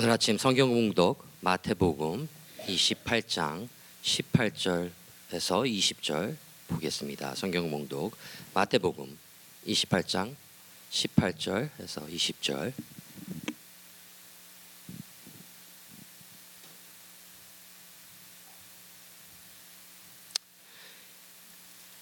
[0.00, 2.28] 오늘 아침 성경 공독 마태복음
[2.68, 3.68] 28장
[4.04, 4.92] 18절에서
[5.32, 6.36] 20절
[6.68, 7.34] 보겠습니다.
[7.34, 8.16] 성경 공독
[8.54, 9.18] 마태복음
[9.66, 10.36] 28장
[10.92, 12.72] 18절에서 20절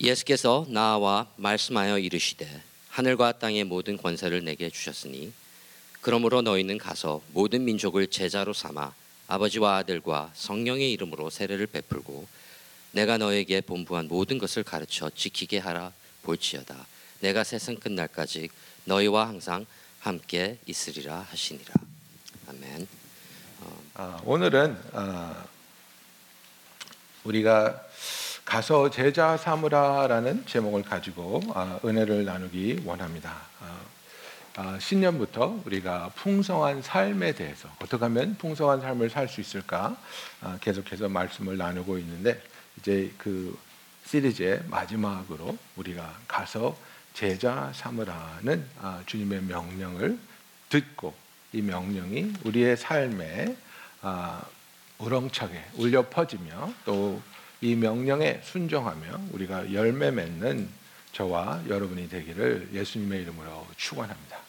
[0.02, 5.32] 예수께서 나와 말씀하여 이르시되 하늘과 땅의 모든 권세를 내게 주셨으니
[6.06, 8.94] 그러므로 너희는 가서 모든 민족을 제자로 삼아
[9.26, 12.28] 아버지와 아들과 성령의 이름으로 세례를 베풀고
[12.92, 15.90] 내가 너에게 본부한 모든 것을 가르쳐 지키게 하라
[16.22, 16.86] 볼지어다
[17.18, 18.50] 내가 세상 끝날까지
[18.84, 19.66] 너희와 항상
[19.98, 21.74] 함께 있으리라 하시니라
[22.50, 22.86] 아멘.
[23.94, 25.44] 아, 오늘은 아,
[27.24, 27.82] 우리가
[28.44, 33.42] 가서 제자 삼으라라는 제목을 가지고 아, 은혜를 나누기 원합니다.
[34.56, 39.96] 아, 아, 신년부터 우리가 풍성한 삶에 대해서 어떻게 하면 풍성한 삶을 살 수 있을까
[40.40, 42.42] 아, 계속해서 말씀을 나누고 있는데
[42.78, 43.56] 이제 그
[44.06, 46.76] 시리즈의 마지막으로 우리가 가서
[47.12, 50.18] 제자 삼으라는 아, 주님의 명령을
[50.68, 51.14] 듣고
[51.52, 53.56] 이 명령이 우리의 삶에
[54.02, 54.42] 아,
[54.98, 57.20] 우렁차게 울려 퍼지며 또
[57.60, 60.68] 이 명령에 순종하며 우리가 열매 맺는
[61.12, 64.45] 저와 여러분이 되기를 예수님의 이름으로 축원합니다.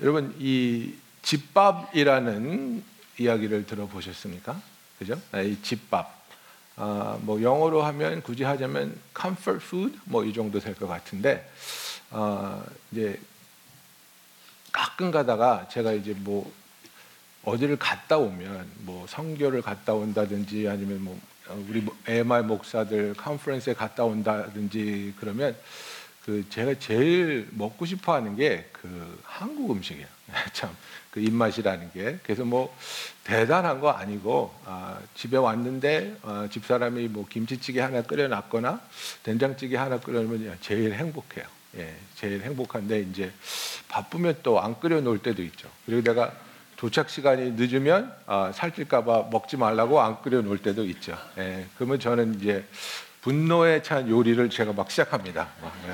[0.00, 2.82] 여러분 이 집밥이라는
[3.18, 4.60] 이야기를 들어보셨습니까?
[4.98, 5.20] 그죠?
[5.32, 6.22] 아, 이 집밥.
[6.76, 11.48] 아, 뭐 영어로 하면 굳이 하자면 comfort food 뭐 이 정도 될 것 같은데
[12.10, 13.20] 아, 이제
[14.72, 16.50] 가끔 가다가 제가 이제 뭐
[17.44, 21.20] 어디를 갔다 오면 뭐 성교를 갔다 온다든지 아니면 뭐
[21.68, 25.54] 우리 MR 목사들 컨퍼런스에 갔다 온다든지 그러면
[26.24, 30.06] 그 제가 제일 먹고 싶어 하는 게 그 한국 음식이에요.
[30.52, 32.76] 참그 입맛이라는 게 그래서 뭐
[33.22, 38.80] 대단한 거 아니고 아, 집에 왔는데 아, 집 사람이 뭐 김치찌개 하나 끓여놨거나
[39.22, 41.46] 된장찌개 하나 끓여놓으면 제일 행복해요.
[41.76, 43.32] 예, 제일 행복한데 이제
[43.88, 45.70] 바쁘면 또 안 끓여놓을 때도 있죠.
[45.86, 46.32] 그리고 내가
[46.76, 51.16] 도착 시간이 늦으면 아, 살찔까봐 먹지 말라고 안 끓여놓을 때도 있죠.
[51.38, 52.64] 예, 그러면 저는 이제
[53.22, 55.48] 분노에 찬 요리를 제가 막 시작합니다.
[55.62, 55.92] 막, 예.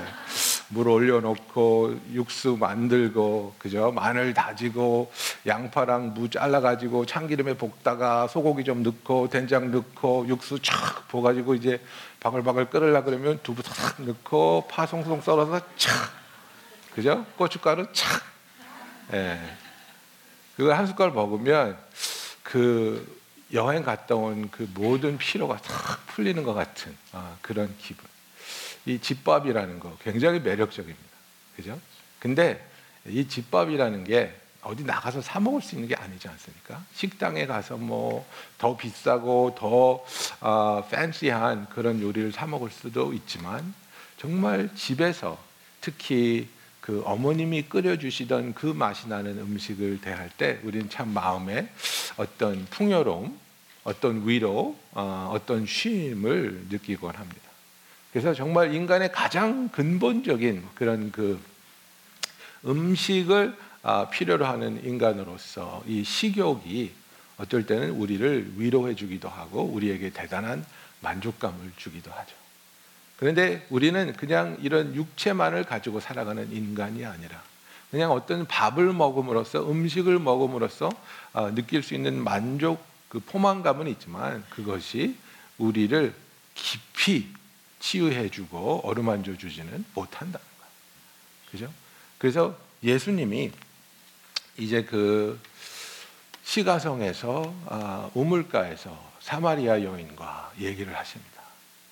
[0.70, 5.10] 물 올려놓고 육수 만들고 그죠 마늘 다지고
[5.46, 11.80] 양파랑 무 잘라가지고 참기름에 볶다가 소고기 좀 넣고 된장 넣고 육수 촥 부어가지고 이제
[12.20, 15.92] 바글바글 끓으려 그러면 두부 탁 넣고 파 송송 썰어서 착
[16.94, 18.22] 그죠 고춧가루 착
[19.14, 19.38] 예.
[20.56, 21.78] 그걸 한 숟갈 먹으면
[22.42, 23.17] 그
[23.52, 28.04] 여행 갔다 온 그 모든 피로가 탁 풀리는 것 같은 아, 그런 기분.
[28.86, 31.00] 이 집밥이라는 거 굉장히 매력적입니다.
[31.56, 31.78] 그죠?
[32.18, 32.64] 근데
[33.06, 36.82] 이 집밥이라는 게 어디 나가서 사 먹을 수 있는 게 아니지 않습니까?
[36.94, 38.26] 식당에 가서 뭐
[38.58, 40.04] 더 비싸고 더
[40.40, 43.72] 어, 팬시한 그런 요리를 사 먹을 수도 있지만
[44.18, 45.38] 정말 집에서
[45.80, 46.48] 특히
[46.88, 51.68] 그 어머님이 끓여주시던 그 맛이 나는 음식을 대할 때 우리는 참 마음에
[52.16, 53.38] 어떤 풍요로움,
[53.84, 57.42] 어떤 위로, 어, 어떤 쉼을 느끼곤 합니다.
[58.10, 61.38] 그래서 정말 인간의 가장 근본적인 그런 그
[62.64, 66.90] 음식을 아, 필요로 하는 인간으로서 이 식욕이
[67.36, 70.64] 어떨 때는 우리를 위로해 주기도 하고 우리에게 대단한
[71.02, 72.37] 만족감을 주기도 하죠.
[73.18, 77.42] 그런데 우리는 그냥 이런 육체만을 가지고 살아가는 인간이 아니라
[77.90, 80.88] 그냥 어떤 밥을 먹음으로써 음식을 먹음으로써
[81.32, 85.16] 아, 느낄 수 있는 만족 그 포만감은 있지만 그것이
[85.58, 86.14] 우리를
[86.54, 87.28] 깊이
[87.80, 90.72] 치유해주고 어루만져 주지는 못한다는 거예요.
[91.50, 91.72] 그죠?
[92.18, 93.50] 그래서 예수님이
[94.58, 95.40] 이제 그
[96.44, 101.42] 시가성에서 아, 우물가에서 사마리아 여인과 얘기를 하십니다.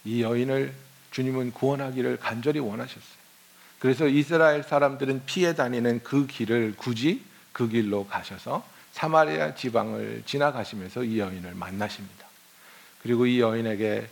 [0.05, 0.86] 이 여인을
[1.17, 3.17] 주님은 구원하기를 간절히 원하셨어요.
[3.79, 7.23] 그래서 이스라엘 사람들은 피해 다니는 그 길을 굳이
[7.55, 8.63] 그 길로 가셔서
[8.93, 12.27] 사마리아 지방을 지나가시면서 이 여인을 만나십니다.
[13.03, 14.07] 그리고 이 여인에게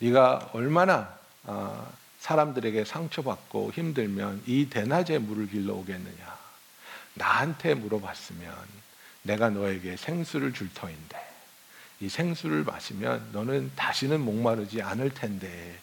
[0.00, 6.38] 네가 얼마나 어, 사람들에게 상처받고 힘들면 이 대낮에 물을 길러 오겠느냐?
[7.14, 8.52] 나한테 물어봤으면
[9.22, 11.18] 내가 너에게 생수를 줄 터인데
[12.00, 15.78] 이 생수를 마시면 너는 다시는 목마르지 않을 텐데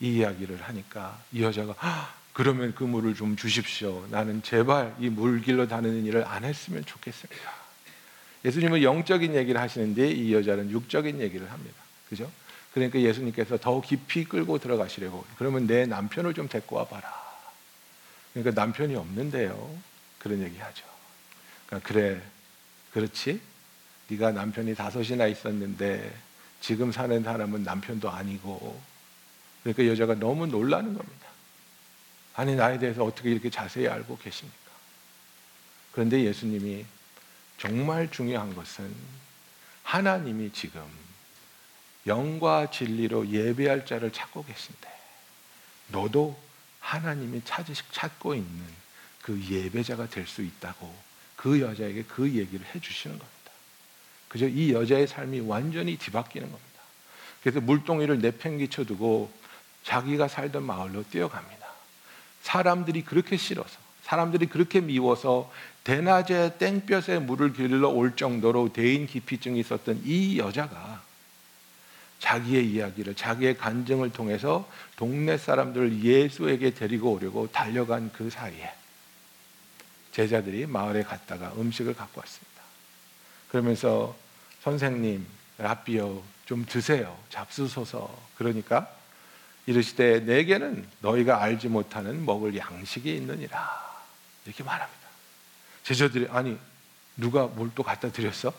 [0.00, 1.74] 이 이야기를 하니까 이 여자가
[2.32, 4.06] 그러면 그 물을 좀 주십시오.
[4.10, 7.50] 나는 제발 이 물 길러 다니는 일을 안 했으면 좋겠습니다.
[8.44, 11.76] 예수님은 영적인 얘기를 하시는데 이 여자는 육적인 얘기를 합니다.
[12.08, 12.30] 그죠?
[12.74, 17.10] 그러니까 예수님께서 더 깊이 끌고 들어가시려고 그러면 내 남편을 좀 데리고 와봐라.
[18.34, 19.78] 그러니까 남편이 없는데요.
[20.18, 20.84] 그런 얘기하죠.
[21.66, 22.20] 그러니까 그래
[22.92, 23.40] 그렇지?
[24.08, 26.14] 네가 남편이 다섯이나 있었는데
[26.60, 28.78] 지금 사는 사람은 남편도 아니고
[29.66, 31.26] 그러니까 여자가 너무 놀라는 겁니다.
[32.34, 34.56] 아니 나에 대해서 어떻게 이렇게 자세히 알고 계십니까?
[35.90, 36.84] 그런데 예수님이
[37.58, 38.94] 정말 중요한 것은
[39.82, 40.82] 하나님이 지금
[42.06, 44.88] 영과 진리로 예배할 자를 찾고 계신데
[45.88, 46.38] 너도
[46.78, 48.64] 하나님이 찾으시 찾고 있는
[49.22, 50.94] 그 예배자가 될 수 있다고
[51.34, 53.50] 그 여자에게 그 얘기를 해 주시는 겁니다.
[54.28, 56.80] 그저 이 여자의 삶이 완전히 뒤바뀌는 겁니다.
[57.42, 59.45] 그래서 물동이를 내팽개쳐 두고
[59.86, 61.66] 자기가 살던 마을로 뛰어갑니다.
[62.42, 65.50] 사람들이 그렇게 싫어서, 사람들이 그렇게 미워서
[65.84, 71.02] 대낮에 땡볕에 물을 길러 올 정도로 대인 기피증이 있었던 이 여자가
[72.18, 78.72] 자기의 이야기를, 자기의 간증을 통해서 동네 사람들을 예수에게 데리고 오려고 달려간 그 사이에
[80.12, 82.62] 제자들이 마을에 갔다가 음식을 갖고 왔습니다.
[83.50, 84.16] 그러면서
[84.62, 85.24] 선생님,
[85.58, 87.16] 라비요, 좀 드세요.
[87.30, 88.16] 잡수소서.
[88.36, 88.90] 그러니까
[89.66, 93.84] 이르시되 내게는 너희가 알지 못하는 먹을 양식이 있느니라.
[94.44, 95.06] 이렇게 말합니다.
[95.82, 96.56] 제자들이 아니
[97.16, 98.52] 누가 뭘 또 갖다 드렸어?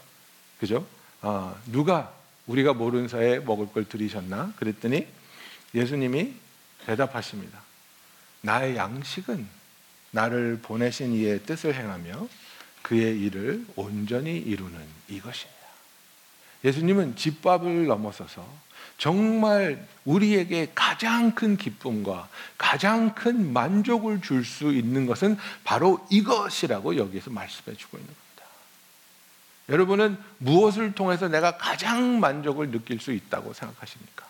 [0.60, 0.86] 그죠?
[1.22, 2.14] 아, 누가
[2.46, 4.54] 우리가 모르는 사이에 먹을 걸 드리셨나?
[4.58, 5.08] 그랬더니
[5.74, 6.34] 예수님이
[6.86, 7.60] 대답하십니다.
[8.42, 9.48] 나의 양식은
[10.12, 12.28] 나를 보내신 이의 뜻을 행하며
[12.82, 15.58] 그의 일을 온전히 이루는 이것입니다.
[16.64, 18.48] 예수님은 집밥을 넘어서서
[18.98, 27.30] 정말 우리에게 가장 큰 기쁨과 가장 큰 만족을 줄 수 있는 것은 바로 이것이라고 여기에서
[27.30, 28.28] 말씀해 주고 있는 겁니다.
[29.70, 34.26] 여러분은 무엇을 통해서 내가 가장 만족을 느낄 수 있다고 생각하십니까?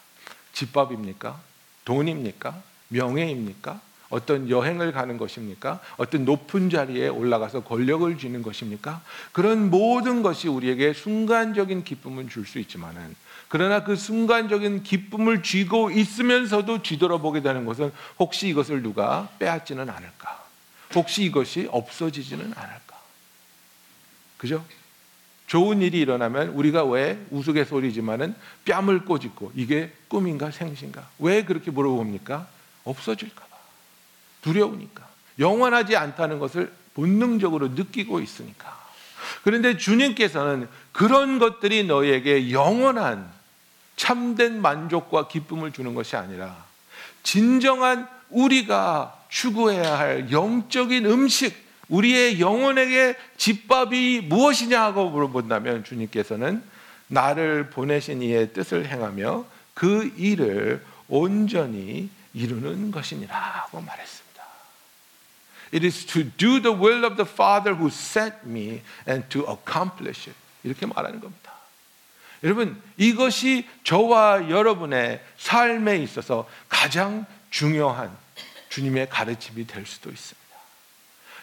[0.54, 1.40] 집밥입니까?
[1.86, 2.62] 돈입니까?
[2.90, 3.80] 명예입니까?
[4.10, 5.82] 어떤 여행을 가는 것입니까?
[5.98, 9.02] 어떤 높은 자리에 올라가서 권력을 쥐는 것입니까?
[9.34, 13.16] 그런 모든 것이 우리에게 순간적인 기쁨을 줄 수 있지만은
[13.48, 20.46] 그러나 그 순간적인 기쁨을 쥐고 있으면서도 뒤돌아보게 되는 것은 혹시 이것을 누가 빼앗지는 않을까?
[20.96, 22.98] 혹시 이것이 없어지지는 않을까?
[24.38, 24.66] 그죠?
[25.48, 28.36] 좋은 일이 일어나면 우리가 왜 우스갯소리지만은
[28.66, 31.08] 뺨을 꼬집고 이게 꿈인가 생신가?
[31.20, 32.48] 왜 그렇게 물어봅니까?
[32.84, 33.58] 없어질까 봐.
[34.42, 35.08] 두려우니까.
[35.40, 38.78] 영원하지 않다는 것을 본능적으로 느끼고 있으니까.
[39.44, 43.32] 그런데 주님께서는 그런 것들이 너희에게 영원한
[43.98, 46.66] 참된 만족과 기쁨을 주는 것이 아니라
[47.24, 51.54] 진정한 우리가 추구해야 할 영적인 음식,
[51.90, 56.64] 우리의 영혼에게 집밥이 무엇이냐 하고 물어본다면 주님께서는
[57.08, 64.44] 나를 보내신 이의 뜻을 행하며 그 일을 온전히 이루는 것이니라고 말했습니다.
[65.74, 70.30] It is to do the will of the Father who sent me and to accomplish
[70.30, 70.38] it.
[70.64, 71.47] 이렇게 말하는 겁니다.
[72.44, 78.16] 여러분, 이것이 저와 여러분의 삶에 있어서 가장 중요한
[78.70, 80.48] 주님의 가르침이 될 수도 있습니다.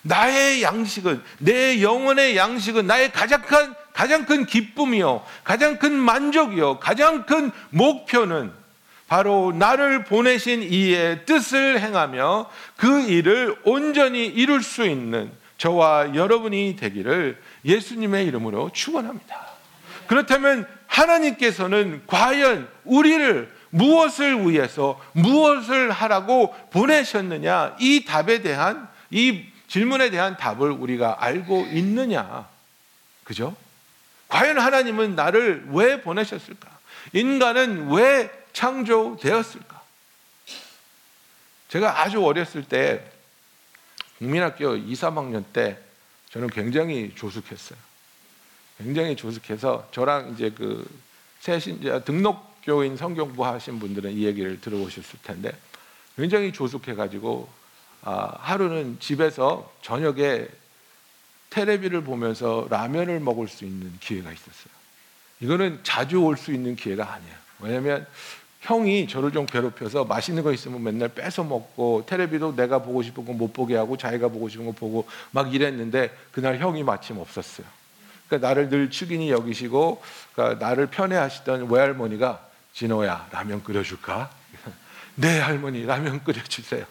[0.02, 7.24] 나의 양식은, 내 영혼의 양식은 나의 가장 큰, 가장 큰 기쁨이요, 가장 큰 만족이요, 가장
[7.24, 8.52] 큰 목표는
[9.08, 17.40] 바로 나를 보내신 이의 뜻을 행하며 그 일을 온전히 이룰 수 있는 저와 여러분이 되기를
[17.64, 19.46] 예수님의 이름으로 축원합니다.
[20.06, 30.36] 그렇다면 하나님께서는 과연 우리를 무엇을 위해서 무엇을 하라고 보내셨느냐 이 답에 대한 이 질문에 대한
[30.36, 32.48] 답을 우리가 알고 있느냐
[33.24, 33.56] 그죠?
[34.28, 36.68] 과연 하나님은 나를 왜 보내셨을까?
[37.12, 39.82] 인간은 왜 창조되었을까?
[41.68, 43.04] 제가 아주 어렸을 때
[44.18, 45.76] 국민학교 2, 3학년 때
[46.30, 47.78] 저는 굉장히 조숙했어요.
[48.78, 50.86] 굉장히 조숙해서 저랑 이제 그
[51.40, 55.52] 새신자 등록 교인 성경부 하신 분들은 이 얘기를 들어보셨을 텐데
[56.16, 57.48] 굉장히 조숙해 가지고
[58.02, 60.46] 아, 하루는 집에서 저녁에
[61.50, 64.74] 테레비를 보면서 라면을 먹을 수 있는 기회가 있었어요.
[65.40, 67.34] 이거는 자주 올 수 있는 기회가 아니에요.
[67.60, 68.06] 왜냐하면
[68.62, 73.32] 형이 저를 좀 괴롭혀서 맛있는 거 있으면 맨날 뺏어 먹고 테레비도 내가 보고 싶은 거
[73.32, 77.66] 못 보게 하고 자기가 보고 싶은 거 보고 막 이랬는데 그날 형이 마침 없었어요.
[78.26, 80.02] 그러니까 나를 늘 축인이 여기시고
[80.34, 82.40] 그러니까 나를 편애하시던 외할머니가
[82.72, 84.30] 진호야 라면 끓여줄까?
[85.16, 86.84] 네 할머니 라면 끓여주세요.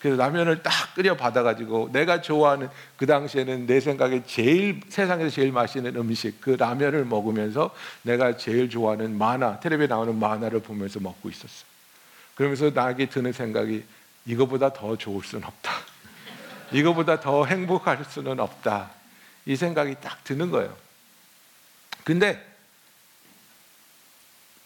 [0.00, 5.96] 그래서 라면을 딱 끓여 받아가지고 내가 좋아하는 그 당시에는 내 생각에 제일 세상에서 제일 맛있는
[5.96, 11.64] 음식 그 라면을 먹으면서 내가 제일 좋아하는 만화 텔레비에 나오는 만화를 보면서 먹고 있었어.
[12.34, 13.84] 그러면서 나에게 드는 생각이
[14.26, 15.72] 이거보다 더 좋을 수는 없다.
[16.70, 18.97] 이거보다 더 행복할 수는 없다.
[19.48, 20.76] 이 생각이 딱 드는 거예요.
[22.04, 22.44] 근데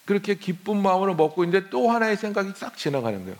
[0.05, 3.37] 그렇게 기쁜 마음으로 먹고 있는데 또 하나의 생각이 싹 지나가는 거예요.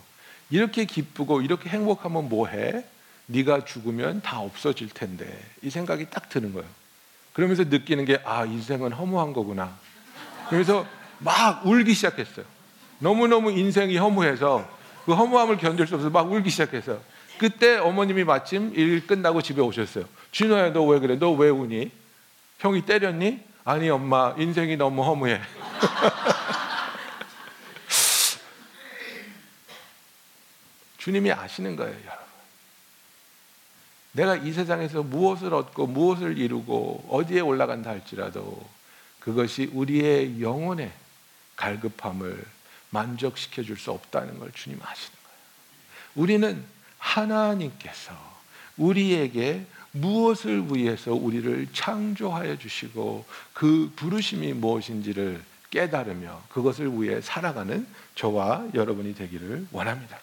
[0.50, 2.86] 이렇게 기쁘고 이렇게 행복하면 뭐 해?
[3.26, 5.28] 네가 죽으면 다 없어질 텐데
[5.62, 6.68] 이 생각이 딱 드는 거예요.
[7.34, 9.78] 그러면서 느끼는 게 아 인생은 허무한 거구나.
[10.50, 10.86] 그래서
[11.20, 12.46] 막 울기 시작했어요.
[13.00, 14.70] 너무 너무 인생이 허무해서
[15.06, 17.02] 그 허무함을 견딜 수 없어서 막 울기 시작했어요.
[17.44, 20.06] 그때 어머님이 마침 일 끝나고 집에 오셨어요.
[20.32, 21.18] 준호야 너 왜 그래?
[21.18, 21.92] 너 왜 우니?
[22.60, 23.42] 형이 때렸니?
[23.66, 25.42] 아니 엄마 인생이 너무 허무해.
[31.00, 32.24] 주님이 아시는 거예요, 여러분.
[34.14, 38.66] 내가 이 세상에서 무엇을 얻고 무엇을 이루고 어디에 올라간다 할지라도
[39.20, 40.94] 그것이 우리의 영혼의
[41.58, 42.42] 갈급함을
[42.92, 45.38] 만족시켜 줄 수 없다는 걸 주님 아시는 거예요.
[46.16, 46.73] 우리는
[47.03, 48.13] 하나님께서
[48.77, 59.15] 우리에게 무엇을 위해서 우리를 창조하여 주시고 그 부르심이 무엇인지를 깨달으며 그것을 위해 살아가는 저와 여러분이
[59.15, 60.17] 되기를 원합니다.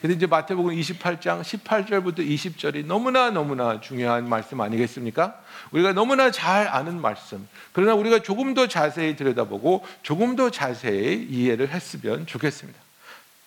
[0.00, 5.40] 근데 이제 마태복음 28장 18절부터 20절이 너무나 너무나 중요한 말씀 아니겠습니까?
[5.70, 7.46] 우리가 너무나 잘 아는 말씀.
[7.72, 12.80] 그러나 우리가 조금 더 자세히 들여다보고 조금 더 자세히 이해를 했으면 좋겠습니다.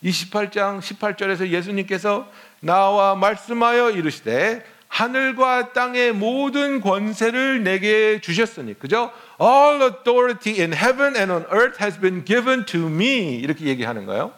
[0.06, 9.12] 28장 18절에서 예수님께서 나와 말씀하여 이르시되 하늘과 땅의 모든 권세를 내게 주셨으니 그죠?
[9.42, 14.32] All authority in heaven and on earth has been given to me 이렇게 얘기하는 거예요.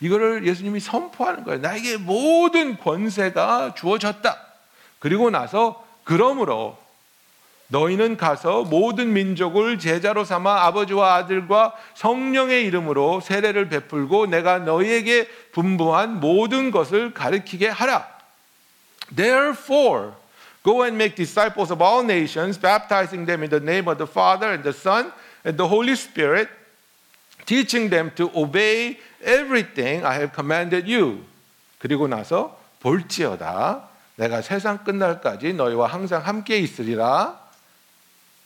[0.00, 1.60] 이거를 예수님이 선포하는 거예요.
[1.60, 4.46] 나에게 모든 권세가 주어졌다.
[4.98, 6.78] 그리고 나서 그러므로
[7.70, 16.18] 너희는 가서 모든 민족을 제자로 삼아 아버지와 아들과 성령의 이름으로 세례를 베풀고 내가 너희에게 분부한
[16.18, 18.08] 모든 것을 가르치게 하라.
[19.14, 20.12] Therefore,
[20.64, 24.50] go and make disciples of all nations, baptizing them in the name of the Father
[24.50, 25.12] and the Son
[25.46, 26.50] and the Holy Spirit,
[27.46, 31.24] teaching them to obey everything I have commanded you.
[31.78, 37.39] 그리고 나서 볼지어다 내가 세상 끝날까지 너희와 항상 함께 있으리라.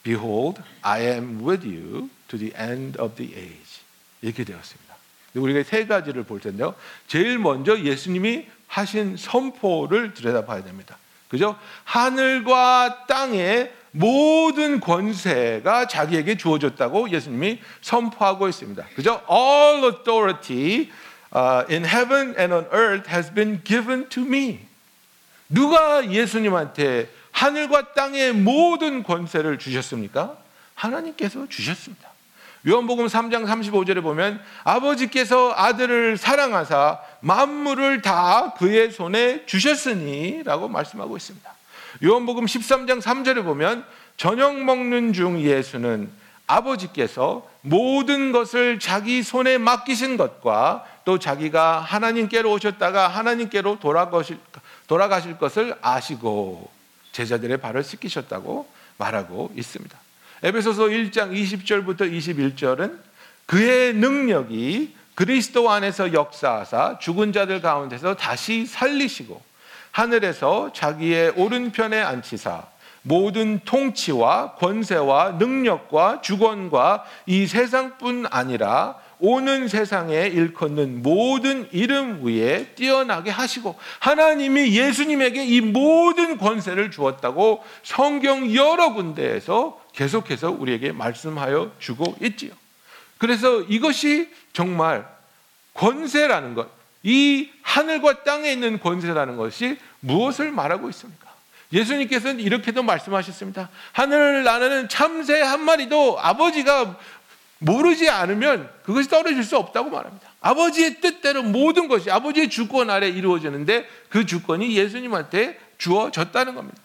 [0.05, 3.81] Behold, I am with you to the end of the age.
[4.23, 4.95] 이렇게 되었습니다.
[5.35, 6.75] 우리가 세 가지를 볼 텐데요.
[7.09, 10.97] 제일 먼저 예수님이 하신 선포를 들여다봐야 됩니다.
[11.29, 11.59] 그죠?
[11.85, 18.85] 하늘과 땅의 모든 권세가 자기에게 주어졌다고 예수님이 선포하고 있습니다.
[18.95, 19.23] 그죠?
[19.31, 20.91] All authority
[21.35, 24.61] uh, in heaven and on earth has been given to me.
[25.49, 30.37] 누가 예수님한테 하늘과 땅의 모든 권세를 주셨습니까?
[30.75, 32.09] 하나님께서 주셨습니다.
[32.67, 41.53] 요한복음 3장 35절에 보면 아버지께서 아들을 사랑하사 만물을 다 그의 손에 주셨으니라고 말씀하고 있습니다.
[42.05, 43.85] 요한복음 13장 3절에 보면
[44.17, 46.11] 저녁 먹는 중 예수는
[46.47, 54.39] 아버지께서 모든 것을 자기 손에 맡기신 것과 또 자기가 하나님께로 오셨다가 하나님께로 돌아가실,
[54.87, 56.71] 돌아가실 것을 아시고
[57.15, 58.69] 제자들의 발을 씻기셨다고
[58.99, 59.99] 말하고 있습니다.
[60.43, 62.99] 에베소서 1장 20절부터 21절은
[63.47, 69.41] 그의 능력이 그리스도 안에서 역사하사 죽은 자들 가운데서 다시 살리시고
[69.93, 72.65] 하늘에서 자기의 오른편에 앉히사
[73.03, 83.31] 모든 통치와 권세와 능력과 주권과 이 세상뿐 아니라 오는 세상에 일컫는 모든 이름 위에 뛰어나게
[83.31, 92.53] 하시고 하나님이 예수님에게 이 모든 권세를 주었다고 성경 여러 군데에서 계속해서 우리에게 말씀하여 주고 있지요.
[93.19, 95.07] 그래서 이것이 정말
[95.75, 96.69] 권세라는 것,
[97.03, 101.25] 이 하늘과 땅에 있는 권세라는 것이 무엇을 말하고 있습니까?
[101.73, 103.69] 예수님께서는 이렇게도 말씀하셨습니다.
[103.93, 106.97] 하늘을 나는 참새 한 마리도 아버지가
[107.65, 110.29] 모르지 않으면 그것이 떨어질 수 없다고 말합니다.
[110.41, 116.79] 아버지의 뜻대로 모든 것이 아버지의 주권 아래 이루어지는데 그 주권이 예수님한테 주어졌다는 겁니다.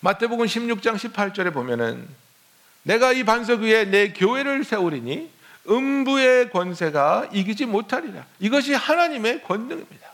[0.00, 2.06] 마태복음 16장 18절에 보면은
[2.82, 5.30] 내가 이 반석 위에 내 교회를 세우리니
[5.68, 8.26] 음부의 권세가 이기지 못하리라.
[8.40, 10.08] 이것이 하나님의 권능입니다.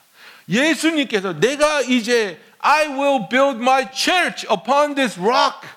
[0.49, 5.69] 예수님께서 내가 이제 I will build my church upon this rock.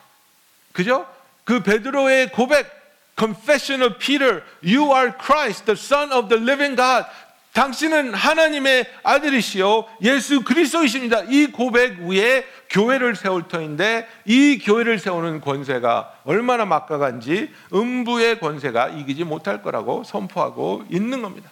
[0.74, 1.08] 그죠?
[1.44, 2.83] 그 베드로의 고백
[3.16, 7.06] confession of Peter, you are Christ, the son of the living God.
[7.54, 11.22] 당신은 하나님의 아들이시요 예수 그리스도이십니다.
[11.30, 19.24] 이 고백 위에 교회를 세울 터인데 이 교회를 세우는 권세가 얼마나 막강한지 음부의 권세가 이기지
[19.24, 21.52] 못할 거라고 선포하고 있는 겁니다.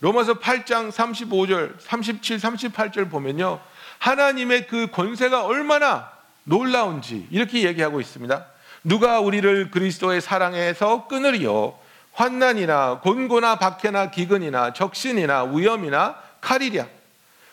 [0.00, 3.60] 로마서 8장 35절, 37, 38절 보면요.
[3.98, 6.10] 하나님의 그 권세가 얼마나
[6.42, 8.46] 놀라운지 이렇게 얘기하고 있습니다.
[8.86, 11.74] 누가 우리를 그리스도의 사랑에서 끊으리요
[12.12, 16.86] 환난이나 곤고나 박해나 기근이나 적신이나 위험이나 칼이랴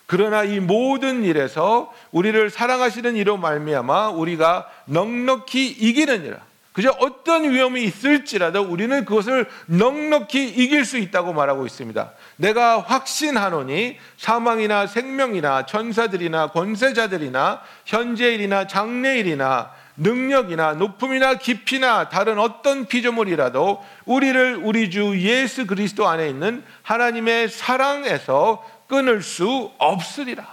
[0.06, 6.36] 그러나 이 모든 일에서 우리를 사랑하시는 이로 말미암아 우리가 넉넉히 이기느니라.
[6.72, 12.10] 그저 어떤 위험이 있을지라도 우리는 그것을 넉넉히 이길 수 있다고 말하고 있습니다.
[12.36, 24.60] 내가 확신하노니 사망이나 생명이나 천사들이나 권세자들이나 현재일이나 장래일이나 능력이나 높음이나 깊이나 다른 어떤 피조물이라도 우리를
[24.62, 30.46] 우리 주 예수 그리스도 안에 있는 하나님의 사랑에서 끊을 수 없으리라.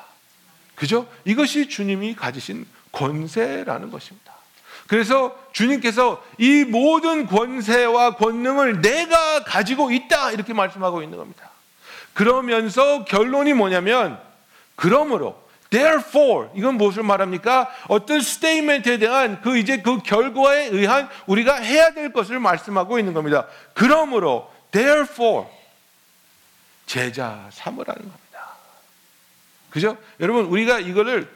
[0.75, 1.07] 그죠?
[1.25, 4.31] 이것이 주님이 가지신 권세라는 것입니다.
[4.87, 11.49] 그래서 주님께서 이 모든 권세와 권능을 내가 가지고 있다 이렇게 말씀하고 있는 겁니다.
[12.13, 14.19] 그러면서 결론이 뭐냐면
[14.75, 15.40] 그러므로
[15.71, 17.71] therefore 이건 무엇을 말합니까?
[17.87, 23.47] 어떤 스테이먼트에 대한 그 이제 그 결과에 의한 우리가 해야 될 것을 말씀하고 있는 겁니다.
[23.73, 25.47] 그러므로 therefore
[26.85, 28.21] 제자 삼으라는 겁니다.
[29.71, 29.97] 그죠?
[30.19, 31.27] 여러분 우리가 이거를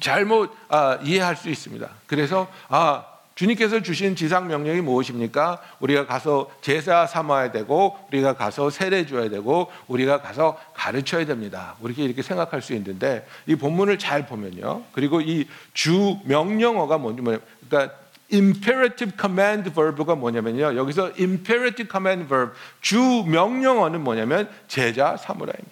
[0.00, 1.88] 잘못 아, 이해할 수 있습니다.
[2.06, 5.60] 그래서 아 주님께서 주신 지상 명령이 무엇입니까?
[5.80, 11.76] 우리가 가서 제사 삼아야 되고 우리가 가서 세례 줘야 되고 우리가 가서 가르쳐야 됩니다.
[11.80, 14.82] 우리가 이렇게 생각할 수 있는데 이 본문을 잘 보면요.
[14.92, 17.94] 그리고 이 주 명령어가 뭔지 뭐냐 그러니까
[18.32, 20.76] imperative command verb가 뭐냐면요.
[20.76, 25.70] 여기서 imperative command verb 주 명령어는 뭐냐면 제자 사무라입니다.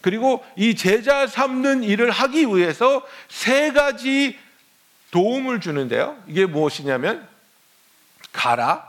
[0.00, 4.38] 그리고 이 제자 삼는 일을 하기 위해서 세 가지
[5.10, 6.22] 도움을 주는데요.
[6.26, 7.26] 이게 무엇이냐면
[8.32, 8.88] 가라,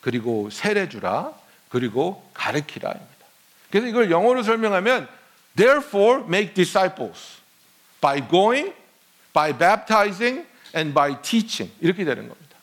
[0.00, 1.32] 그리고 세례 주라,
[1.68, 3.12] 그리고 가르키라입니다.
[3.70, 5.08] 그래서 이걸 영어로 설명하면
[5.56, 7.38] therefore make disciples
[8.00, 8.74] by going,
[9.32, 10.46] by baptizing
[10.76, 12.56] and by teaching 이렇게 되는 겁니다.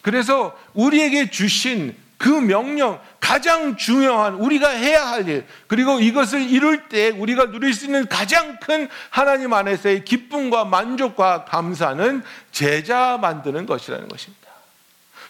[0.00, 7.10] 그래서 우리에게 주신 그 명령 가장 중요한 우리가 해야 할 일, 그리고 이것을 이룰 때
[7.10, 12.22] 우리가 누릴 수 있는 가장 큰 하나님 안에서의 기쁨과 만족과 감사는
[12.52, 14.44] 제자 만드는 것이라는 것입니다.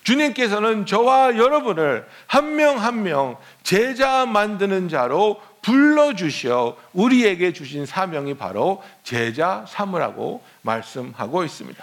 [0.05, 8.83] 주님께서는 저와 여러분을 한 명 한 명 제자 만드는 자로 불러주셔 우리에게 주신 사명이 바로
[9.03, 11.83] 제자 삼으라고 말씀하고 있습니다.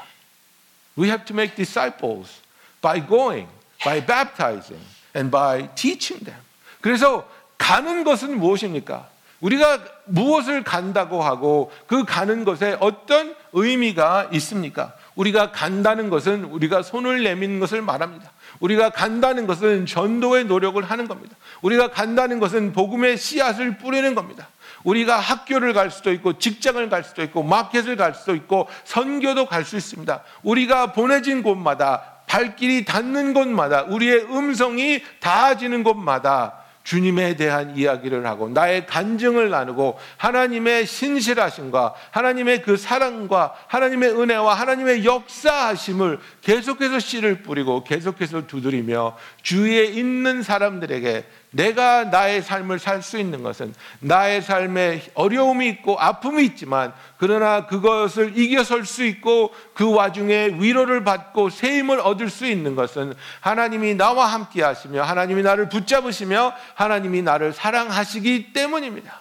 [0.99, 2.41] We have to make disciples
[2.79, 3.47] by going,
[3.83, 4.83] by baptizing,
[5.15, 6.39] and by teaching them.
[6.81, 9.07] 그래서 가는 것은 무엇입니까?
[9.41, 14.93] 우리가 무엇을 간다고 하고 그 가는 것에 어떤 의미가 있습니까?
[15.15, 18.31] 우리가 간다는 것은 우리가 손을 내미는 것을 말합니다.
[18.59, 21.35] 우리가 간다는 것은 전도의 노력을 하는 겁니다.
[21.61, 24.47] 우리가 간다는 것은 복음의 씨앗을 뿌리는 겁니다.
[24.83, 29.65] 우리가 학교를 갈 수도 있고 직장을 갈 수도 있고 마켓을 갈 수도 있고 선교도 갈
[29.65, 30.23] 수 있습니다.
[30.43, 36.53] 우리가 보내진 곳마다 발길이 닿는 곳마다 우리의 음성이 닿아지는 곳마다
[36.85, 45.03] 주님에 대한 이야기를 하고 나의 간증을 나누고 하나님의 신실하심과 하나님의 그 사랑과 하나님의 은혜와 하나님의
[45.03, 53.43] 역사하심을 계속해서 씨를 뿌리고 계속해서 두드리며 주위에 있는 사람들에게 내가 나의 삶을 살 수 있는
[53.43, 61.03] 것은 나의 삶에 어려움이 있고 아픔이 있지만 그러나 그것을 이겨설 수 있고 그 와중에 위로를
[61.03, 67.21] 받고 새 힘을 얻을 수 있는 것은 하나님이 나와 함께 하시며 하나님이 나를 붙잡으시며 하나님이
[67.21, 69.19] 나를 사랑하시기 때문입니다.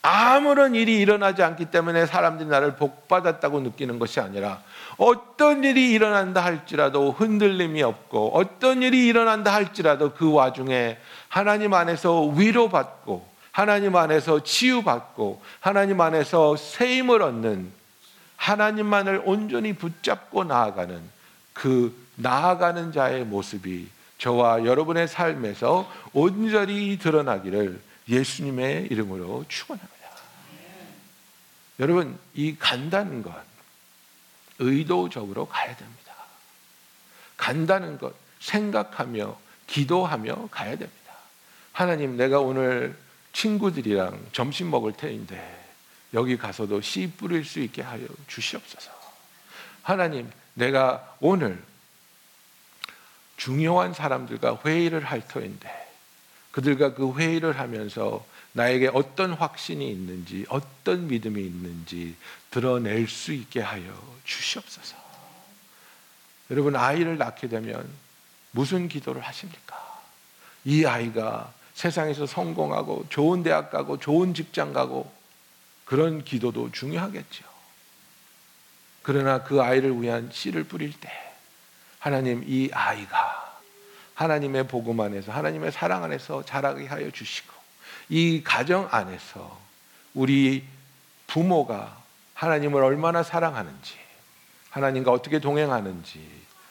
[0.00, 4.60] 아무런 일이 일어나지 않기 때문에 사람들이 나를 복받았다고 느끼는 것이 아니라
[4.96, 13.26] 어떤 일이 일어난다 할지라도 흔들림이 없고 어떤 일이 일어난다 할지라도 그 와중에 하나님 안에서 위로받고
[13.50, 17.70] 하나님 안에서 치유받고 하나님 안에서 새 힘을 얻는
[18.36, 21.00] 하나님만을 온전히 붙잡고 나아가는
[21.52, 29.92] 그 나아가는 자의 모습이 저와 여러분의 삶에서 온전히 드러나기를 예수님의 이름으로 축원합니다.
[31.80, 33.32] 여러분 이 간다는 것
[34.62, 36.14] 의도적으로 가야 됩니다.
[37.36, 41.12] 간다는 것 생각하며 기도하며 가야 됩니다.
[41.72, 42.96] 하나님 내가 오늘
[43.32, 45.60] 친구들이랑 점심 먹을 테인데
[46.14, 48.90] 여기 가서도 씨 뿌릴 수 있게 하여 주시옵소서.
[49.82, 51.62] 하나님 내가 오늘
[53.36, 55.82] 중요한 사람들과 회의를 할 터인데
[56.52, 62.16] 그들과 그 회의를 하면서 나에게 어떤 확신이 있는지, 어떤 믿음이 있는지
[62.50, 63.82] 드러낼 수 있게 하여
[64.24, 64.96] 주시옵소서.
[66.50, 67.88] 여러분, 아이를 낳게 되면
[68.50, 70.00] 무슨 기도를 하십니까?
[70.64, 75.10] 이 아이가 세상에서 성공하고 좋은 대학 가고 좋은 직장 가고
[75.84, 77.44] 그런 기도도 중요하겠죠.
[79.02, 81.10] 그러나 그 아이를 위한 씨를 뿌릴 때
[81.98, 83.60] 하나님 이 아이가
[84.14, 87.51] 하나님의 복음 안에서 하나님의 사랑 안에서 자라게 하여 주시고
[88.12, 89.58] 이 가정 안에서
[90.12, 90.64] 우리
[91.28, 91.96] 부모가
[92.34, 93.94] 하나님을 얼마나 사랑하는지
[94.68, 96.20] 하나님과 어떻게 동행하는지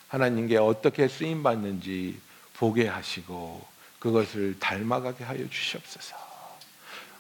[0.07, 2.21] 하나님께 어떻게 쓰임 받는지
[2.53, 3.65] 보게 하시고
[3.97, 6.15] 그것을 닮아가게 하여 주시옵소서.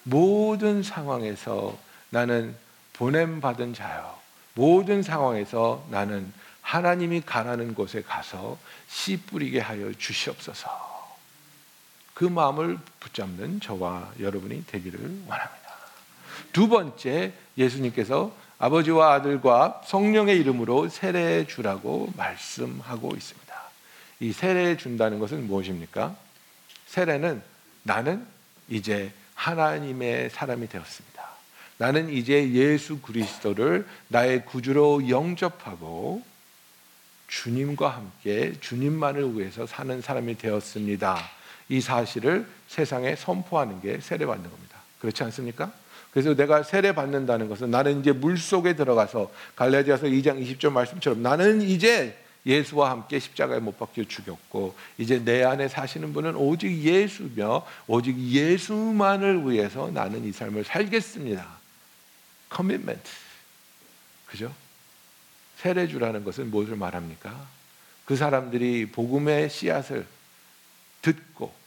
[0.03, 1.75] 모든 상황에서
[2.11, 2.55] 나는
[2.93, 4.19] 보냄 받은 자요.
[4.53, 6.31] 모든 상황에서 나는
[6.61, 10.90] 하나님이 가라는 곳에 가서 씨 뿌리게 하여 주시옵소서.
[12.21, 15.71] 그 마음을 붙잡는 저와 여러분이 되기를 원합니다.
[16.53, 23.55] 두 번째 예수님께서 아버지와 아들과 성령의 이름으로 세례 주라고 말씀하고 있습니다.
[24.19, 26.15] 이 세례 준다는 것은 무엇입니까?
[26.85, 27.41] 세례는
[27.81, 28.27] 나는
[28.69, 31.27] 이제 하나님의 사람이 되었습니다.
[31.79, 36.23] 나는 이제 예수 그리스도를 나의 구주로 영접하고
[37.29, 41.40] 주님과 함께 주님만을 위해서 사는 사람이 되었습니다.
[41.71, 44.77] 이 사실을 세상에 선포하는 게 세례 받는 겁니다.
[44.99, 45.71] 그렇지 않습니까?
[46.11, 51.61] 그래서 내가 세례 받는다는 것은 나는 이제 물 속에 들어가서 갈라디아서 2장 20절 말씀처럼 나는
[51.61, 58.19] 이제 예수와 함께 십자가에 못 박혀 죽였고 이제 내 안에 사시는 분은 오직 예수며 오직
[58.19, 61.47] 예수만을 위해서 나는 이 삶을 살겠습니다.
[62.49, 63.09] 커미트먼트.
[64.25, 64.53] 그죠?
[65.59, 67.47] 세례주라는 것은 무엇을 말합니까?
[68.03, 70.05] 그 사람들이 복음의 씨앗을
[71.01, 71.60] 듣고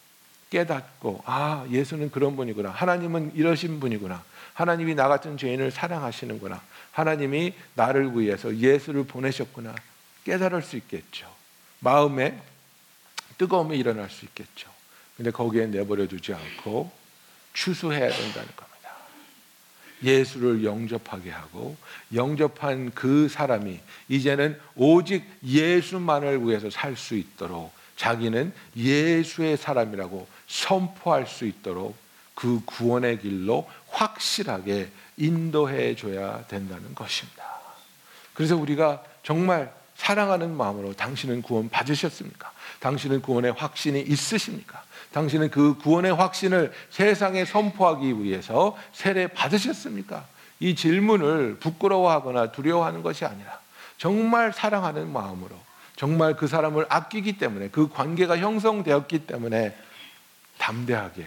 [0.54, 2.70] 깨닫고 아 예수는 그런 분이구나.
[2.70, 4.22] 하나님은 이러신 분이구나.
[4.52, 6.62] 하나님이 나 같은 죄인을 사랑하시는구나.
[6.92, 9.74] 하나님이 나를 위해서 예수를 보내셨구나.
[10.22, 11.28] 깨달을 수 있겠죠.
[11.80, 12.40] 마음에
[13.36, 14.70] 뜨거움이 일어날 수 있겠죠.
[15.16, 16.92] 근데 거기에 내버려 두지 않고
[17.52, 18.90] 추수해야 된다는 겁니다.
[20.04, 21.76] 예수를 영접하게 하고
[22.14, 31.44] 영접한 그 사람이 이제는 오직 예수만을 위해서 살 수 있도록 자기는 예수의 사람이라고 선포할 수
[31.44, 31.96] 있도록
[32.34, 37.44] 그 구원의 길로 확실하게 인도해 줘야 된다는 것입니다.
[38.34, 42.52] 그래서 우리가 정말 사랑하는 마음으로 당신은 구원 받으셨습니까?
[42.80, 44.82] 당신은 구원의 확신이 있으십니까?
[45.12, 50.26] 당신은 그 구원의 확신을 세상에 선포하기 위해서 세례 받으셨습니까?
[50.58, 53.60] 이 질문을 부끄러워하거나 두려워하는 것이 아니라
[53.96, 55.56] 정말 사랑하는 마음으로
[55.96, 59.76] 정말 그 사람을 아끼기 때문에 그 관계가 형성되었기 때문에
[60.58, 61.26] 담대하게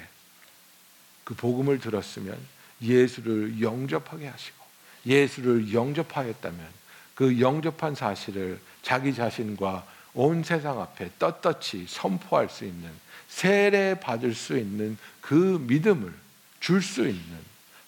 [1.24, 2.38] 그 복음을 들었으면
[2.82, 4.58] 예수를 영접하게 하시고
[5.06, 6.68] 예수를 영접하였다면
[7.16, 12.90] 그 영접한 사실을 자기 자신과 온 세상 앞에 떳떳이 선포할 수 있는
[13.28, 16.14] 세례 받을 수 있는 그 믿음을
[16.60, 17.40] 줄 수 있는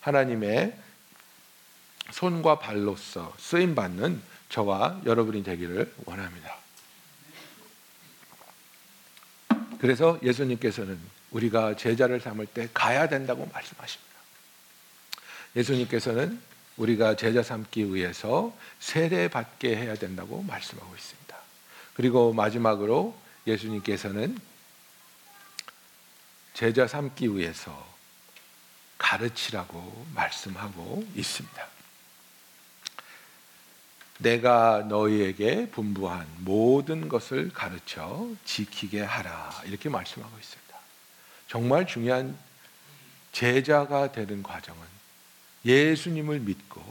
[0.02, 0.74] 하나님의
[2.12, 6.58] 손과 발로서 쓰임 받는 저와 여러분이 되기를 원합니다.
[9.80, 11.00] 그래서 예수님께서는
[11.32, 14.10] 우리가 제자를 삼을 때 가야 된다고 말씀하십니다.
[15.56, 16.42] 예수님께서는
[16.78, 21.38] 우리가 제자 삼기 위해서 세례 받게 해야 된다고 말씀하고 있습니다.
[21.94, 24.40] 그리고 마지막으로 예수님께서는
[26.54, 27.88] 제자 삼기 위해서
[28.98, 31.68] 가르치라고 말씀하고 있습니다.
[34.20, 39.62] 내가 너희에게 분부한 모든 것을 가르쳐 지키게 하라.
[39.66, 40.69] 이렇게 말씀하고 있습니다.
[41.50, 42.38] 정말 중요한
[43.32, 44.80] 제자가 되는 과정은
[45.66, 46.82] 예수님을 믿고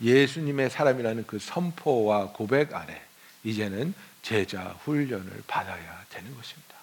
[0.00, 3.02] 예수님의 사람이라는 그 선포와 고백 아래
[3.42, 6.74] 이제는 제자 훈련을 받아야 되는 것입니다.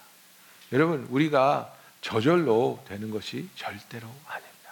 [0.73, 4.71] 여러분, 우리가 저절로 되는 것이 절대로 아닙니다.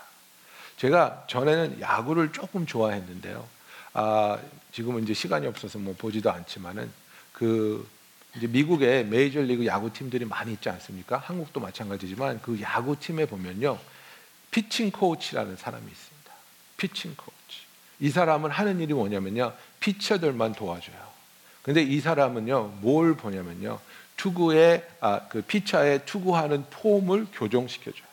[0.78, 3.48] 제가 전에는 야구를 조금 좋아했는데요.
[3.94, 4.38] 아,
[4.72, 6.92] 지금은 이제 시간이 없어서 뭐 보지도 않지만은
[7.34, 7.88] 그
[8.38, 11.18] 이제 미국에 메이저리그 야구 팀들이 많이 있지 않습니까?
[11.18, 13.80] 한국도 마찬가지지만 그 야구 팀에 보면요.
[14.52, 16.32] 피칭 코치라는 사람이 있습니다.
[16.78, 17.34] 피칭 코치.
[18.00, 19.54] 이 사람은 하는 일이 뭐냐면요.
[19.80, 20.96] 피처들만 도와줘요.
[21.64, 22.78] 근데 이 사람은요.
[22.82, 23.80] 뭘 보냐면요.
[24.18, 28.10] 투구의 아, 그 피처에 투구하는 폼을 교정시켜 줘요.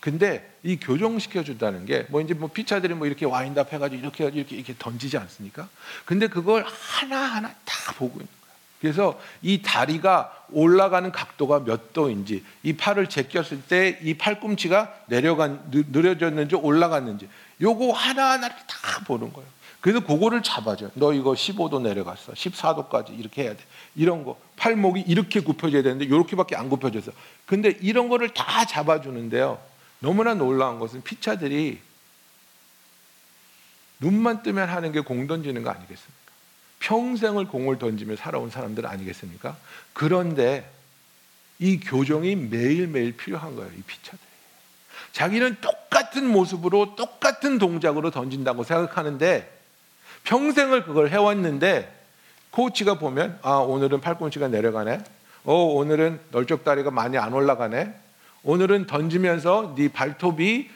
[0.00, 4.56] 근데 이 교정시켜 준다는 게 뭐 이제 뭐 피차들이 뭐 이렇게 와인답 해가지고 이렇게 이렇게
[4.56, 5.68] 이렇게 던지지 않습니까?
[6.04, 8.28] 근데 그걸 하나 하나 다 보고 있는.
[8.80, 16.54] 그래서 이 다리가 올라가는 각도가 몇 도인지, 이 팔을 제꼈을 때 이 팔꿈치가 내려간 느려졌는지
[16.56, 17.28] 올라갔는지,
[17.60, 19.48] 요거 하나 하나를 다 보는 거예요.
[19.80, 20.90] 그래서 그거를 잡아줘.
[20.94, 22.32] 너 이거 15도 내려갔어.
[22.32, 23.62] 14도까지 이렇게 해야 돼.
[23.94, 24.36] 이런 거.
[24.56, 27.12] 팔목이 이렇게 굽혀져야 되는데 이렇게밖에 안 굽혀져서.
[27.46, 29.60] 근데 이런 거를 다 잡아주는데요.
[30.00, 31.78] 너무나 놀라운 것은 피차들이
[34.00, 36.15] 눈만 뜨면 하는 게 공 던지는 거 아니겠습니까?
[36.86, 39.56] 평생을 공을 던지며 살아온 사람들 아니겠습니까?
[39.92, 40.70] 그런데
[41.58, 43.68] 이 교정이 매일매일 필요한 거예요.
[43.76, 44.20] 이 피처들이.
[45.10, 49.52] 자기는 똑같은 모습으로 똑같은 동작으로 던진다고 생각하는데
[50.22, 51.92] 평생을 그걸 해왔는데
[52.50, 55.02] 코치가 보면 아 오늘은 팔꿈치가 내려가네.
[55.44, 57.92] 어 오늘은 널쩍다리가 많이 안 올라가네.
[58.44, 60.70] 오늘은 던지면서 네 발톱이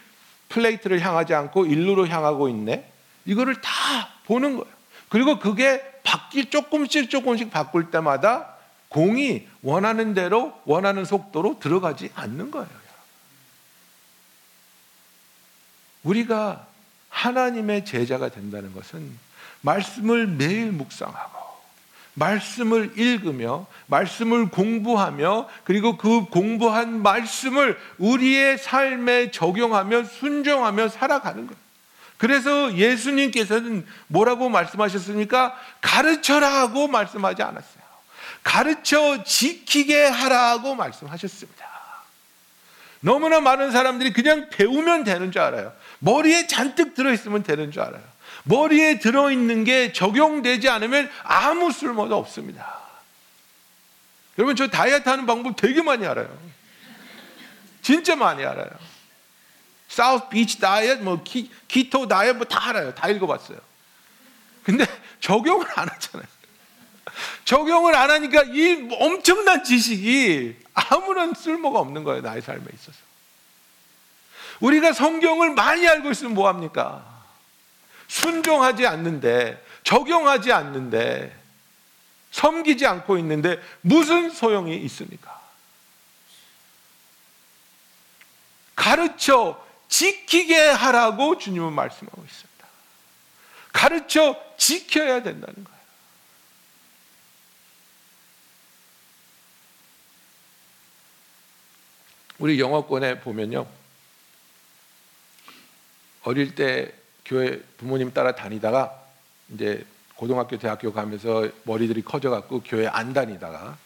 [0.49, 2.91] 플레이트를 향하지 않고 일루로 향하고 있네.
[3.27, 3.71] 이거를 다
[4.25, 4.81] 보는 거예요.
[5.09, 8.55] 그리고 그게 바뀔 조금씩 조금씩 바꿀 때마다
[8.89, 12.69] 공이 원하는 대로 원하는 속도로 들어가지 않는 거예요.
[16.03, 16.67] 우리가
[17.09, 19.19] 하나님의 제자가 된다는 것은
[19.61, 21.41] 말씀을 매일 묵상하고
[22.15, 31.70] 말씀을 읽으며 말씀을 공부하며 그리고 그 공부한 말씀을 우리의 삶에 적용하며 순종하며 살아가는 거예요.
[32.21, 35.59] 그래서 예수님께서는 뭐라고 말씀하셨습니까?
[35.81, 37.83] 가르쳐라 하고 말씀하지 않았어요.
[38.43, 41.67] 가르쳐 지키게 하라고 말씀하셨습니다.
[43.01, 45.73] 너무나 많은 사람들이 그냥 배우면 되는 줄 알아요.
[46.01, 48.03] 머리에 잔뜩 들어있으면 되는 줄 알아요.
[48.45, 52.81] 머리에 들어있는 게 적용되지 않으면 아무 쓸모도 없습니다.
[54.37, 56.29] 여러분, 저 다이어트 하는 방법 되게 많이 알아요.
[57.81, 58.90] 진짜 많이 알아요.
[59.91, 62.95] 사우스 비치 다이어트, 뭐, 키, 키토 다이어트 뭐 다 알아요.
[62.95, 63.59] 다 읽어봤어요.
[64.63, 64.87] 근데
[65.21, 66.29] 적용을 안 하잖아요.
[67.45, 72.23] 적용을 안 하니까 이 엄청난 지식이 아무런 쓸모가 없는 거예요.
[72.23, 72.99] 나의 삶에 있어서.
[74.61, 77.05] 우리가 성경을 많이 알고 있으면 뭐합니까?
[78.07, 81.37] 순종하지 않는데, 적용하지 않는데,
[82.31, 85.41] 섬기지 않고 있는데 무슨 소용이 있습니까?
[88.77, 92.67] 가르쳐 지키게 하라고 주님은 말씀하고 있습니다.
[93.73, 95.81] 가르쳐 지켜야 된다는 거예요.
[102.39, 103.67] 우리 영어권에 보면요.
[106.23, 109.05] 어릴 때 교회 부모님 따라 다니다가
[109.53, 113.77] 이제 고등학교, 대학교 가면서 머리들이 커져 갖고 교회 안 다니다가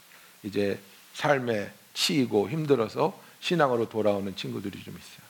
[0.42, 0.80] 이제
[1.14, 5.23] 삶에 치이고 힘들어서 신앙으로 돌아오는 친구들이 좀 있어요.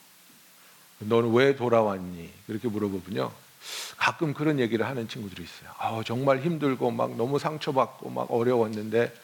[0.98, 2.30] 너는 왜 돌아왔니?
[2.46, 3.33] 그렇게 물어보면요.
[3.96, 5.70] 가끔 그런 얘기를 하는 친구들이 있어요.
[5.78, 9.14] 아, 정말 힘들고 막 너무 상처받고 막 어려웠는데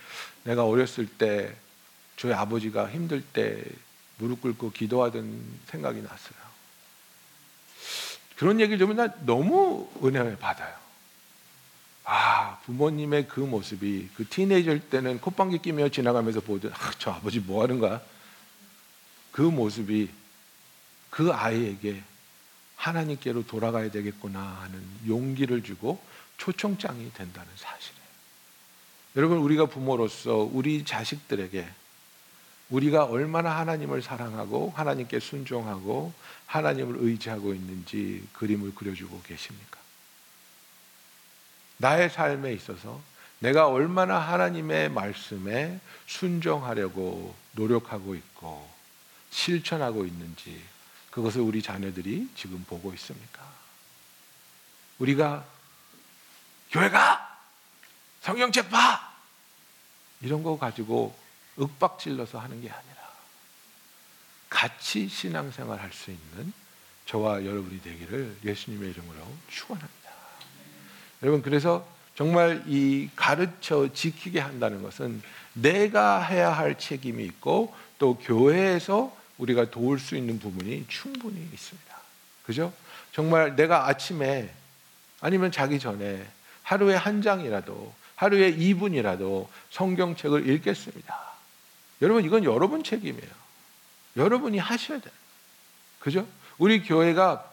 [0.44, 1.54] 내가 어렸을 때
[2.16, 3.62] 저희 아버지가 힘들 때
[4.18, 6.40] 무릎 꿇고 기도하던 생각이 났어요.
[8.36, 10.74] 그런 얘기를 들으면 나 너무 은혜 받아요.
[12.04, 17.62] 아, 부모님의 그 모습이 그 티네이저 때는 콧방귀 끼며 지나가면서 보던 아, 저 아버지 뭐
[17.62, 18.00] 하는 거야?
[19.30, 20.08] 그 모습이
[21.10, 22.02] 그 아이에게
[22.76, 26.02] 하나님께로 돌아가야 되겠구나 하는 용기를 주고
[26.38, 28.00] 초청장이 된다는 사실이에요.
[29.16, 31.68] 여러분, 우리가 부모로서 우리 자식들에게
[32.70, 36.12] 우리가 얼마나 하나님을 사랑하고 하나님께 순종하고
[36.46, 39.78] 하나님을 의지하고 있는지 그림을 그려주고 계십니까?
[41.76, 43.00] 나의 삶에 있어서
[43.40, 48.70] 내가 얼마나 하나님의 말씀에 순종하려고 노력하고 있고
[49.30, 50.62] 실천하고 있는지
[51.10, 53.42] 그것을 우리 자녀들이 지금 보고 있습니까?
[54.98, 55.44] 우리가
[56.70, 57.38] 교회가
[58.22, 59.12] 성경책 봐
[60.20, 61.16] 이런 거 가지고
[61.58, 62.96] 윽박질러서 하는 게 아니라
[64.48, 66.52] 같이 신앙생활 할 수 있는
[67.06, 69.18] 저와 여러분이 되기를 예수님의 이름으로
[69.48, 70.10] 축원합니다.
[71.22, 75.22] 여러분 그래서 정말 이 가르쳐 지키게 한다는 것은
[75.54, 81.96] 내가 해야 할 책임이 있고 또 교회에서 우리가 도울 수 있는 부분이 충분히 있습니다.
[82.44, 82.72] 그죠?
[83.12, 84.52] 정말 내가 아침에
[85.20, 86.26] 아니면 자기 전에
[86.62, 91.18] 하루에 한 장이라도 하루에 2분이라도 성경책을 읽겠습니다.
[92.02, 93.30] 여러분 이건 여러분 책임이에요.
[94.16, 95.12] 여러분이 하셔야 돼요.
[95.98, 96.26] 그죠?
[96.58, 97.46] 우리 교회가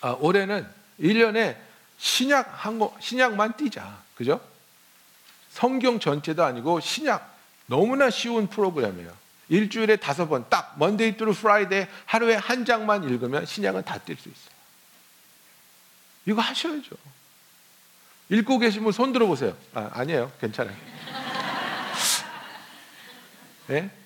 [0.00, 0.66] 아, 올해는
[1.00, 1.56] 1년에
[1.98, 4.00] 신약 한 거, 신약만 떼자.
[4.16, 4.40] 그죠?
[5.50, 9.12] 성경 전체도 아니고 신약 너무나 쉬운 프로그램이에요.
[9.48, 14.28] 일주일에 다섯 번, 딱 Monday through Friday 하루에 한 장만 읽으면 신약은 다 뗄 수
[14.28, 14.58] 있어요.
[16.26, 16.96] 이거 하셔야죠.
[18.28, 19.56] 읽고 계시면 손 들어보세요.
[19.72, 20.30] 아, 아니에요.
[20.40, 20.76] 괜찮아요.
[23.70, 23.90] 예?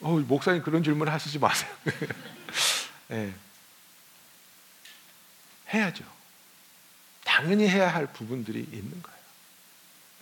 [0.00, 1.70] 어, 목사님 그런 질문 하시지 마세요.
[3.12, 3.32] 예.
[5.72, 6.04] 해야죠.
[7.24, 9.18] 당연히 해야 할 부분들이 있는 거예요.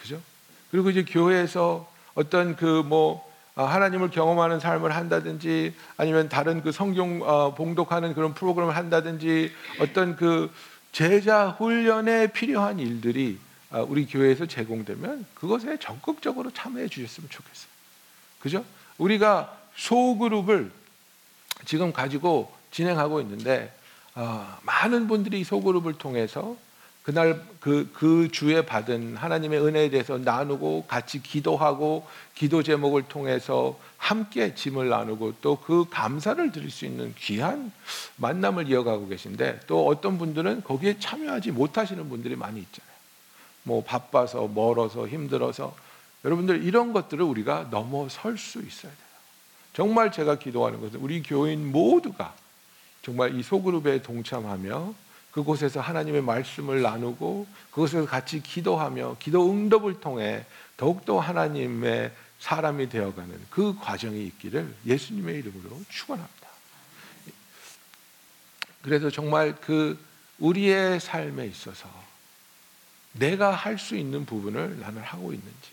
[0.01, 0.23] 그죠?
[0.71, 7.55] 그리고 이제 교회에서 어떤 그 뭐 하나님을 경험하는 삶을 한다든지 아니면 다른 그 성경 어,
[7.55, 10.51] 봉독하는 그런 프로그램을 한다든지 어떤 그
[10.93, 13.39] 제자 훈련에 필요한 일들이
[13.71, 17.71] 아, 우리 교회에서 제공되면 그것에 적극적으로 참여해 주셨으면 좋겠어요.
[18.41, 18.65] 그죠?
[18.99, 20.71] 우리가 소그룹을
[21.65, 23.75] 지금 가지고 진행하고 있는데
[24.15, 26.57] 어, 많은 분들이 소그룹을 통해서
[27.03, 34.55] 그날 그, 그 주에 받은 하나님의 은혜에 대해서 나누고 같이 기도하고 기도 제목을 통해서 함께
[34.55, 37.73] 짐을 나누고 또 그 감사를 드릴 수 있는 귀한
[38.17, 42.93] 만남을 이어가고 계신데 또 어떤 분들은 거기에 참여하지 못하시는 분들이 많이 있잖아요.
[43.65, 45.75] 뭐 바빠서 멀어서 힘들어서
[46.25, 49.03] 여러분들 이런 것들을 우리가 넘어설 수 있어야 돼요.
[49.73, 52.35] 정말 제가 기도하는 것은 우리 교인 모두가
[53.03, 54.95] 정말 이 소그룹에 동참하며
[55.33, 60.45] 그곳에서 하나님의 말씀을 나누고 그곳에서 같이 기도하며 기도 응답을 통해
[60.77, 66.49] 더욱더 하나님의 사람이 되어가는 그 과정이 있기를 예수님의 이름으로 축원합니다.
[68.83, 69.99] 그래서 정말 그
[70.39, 71.89] 우리의 삶에 있어서
[73.13, 75.71] 내가 할 수 있는 부분을 나는 하고 있는지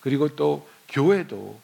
[0.00, 1.60] 그리고 또 교회도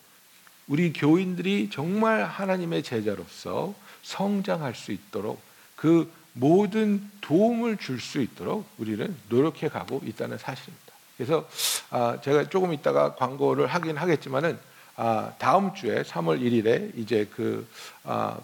[0.69, 5.43] 우리 교인들이 정말 하나님의 제자로서 성장할 수 있도록
[5.75, 10.93] 그 모든 도움을 줄 수 있도록 우리는 노력해 가고 있다는 사실입니다.
[11.17, 11.49] 그래서
[11.91, 14.59] 아, 제가 조금 있다가 광고를 하긴 하겠지만은
[14.97, 17.67] 아, 다음 주에 3월 1일에 이제 그
[18.05, 18.39] 아,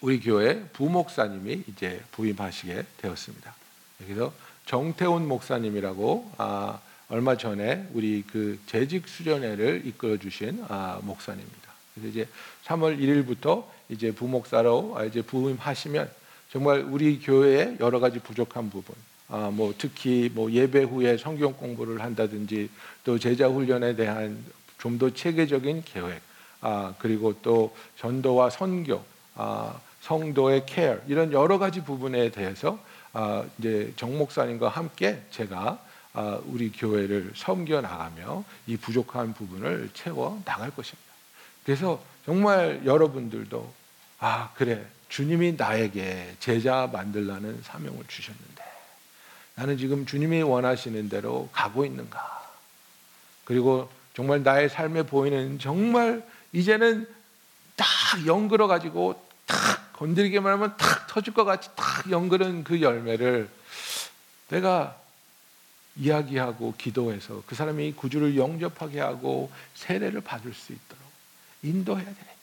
[0.00, 3.54] 우리 교회 부목사님이 이제 부임하시게 되었습니다.
[3.98, 4.32] 그래서
[4.66, 11.72] 정태훈 목사님이라고 아, 얼마 전에 우리 그 재직 수련회를 이끌어 주신 아, 목사님입니다.
[11.94, 12.28] 그래서 이제
[12.66, 16.10] 3월 1일부터 이제 부목사로 아, 이제 부임하시면
[16.50, 18.94] 정말 우리 교회의 여러 가지 부족한 부분,
[19.28, 22.70] 아, 뭐 특히 뭐 예배 후에 성경 공부를 한다든지
[23.04, 24.42] 또 제자 훈련에 대한
[24.78, 26.22] 좀 더 체계적인 계획,
[26.60, 32.78] 아, 그리고 또 전도와 선교, 아, 성도의 케어 이런 여러 가지 부분에 대해서
[33.12, 35.78] 아, 이제 정 목사님과 함께 제가
[36.14, 41.08] 아, 우리 교회를 섬겨 나가며 이 부족한 부분을 채워 나갈 것입니다.
[41.64, 43.70] 그래서 정말 여러분들도
[44.20, 48.64] 아 그래 주님이 나에게 제자 만들라는 사명을 주셨는데
[49.54, 52.38] 나는 지금 주님이 원하시는 대로 가고 있는가?
[53.44, 57.08] 그리고 정말 나의 삶에 보이는 정말 이제는
[57.76, 57.86] 딱
[58.26, 63.48] 연그러 가지고 탁 건드리기만 하면 탁 터질 것 같이 탁 연그른 그 열매를
[64.48, 64.96] 내가
[65.96, 71.02] 이야기하고 기도해서 그 사람이 구주를 영접하게 하고 세례를 받을 수 있도록
[71.62, 72.37] 인도해야 되겠다.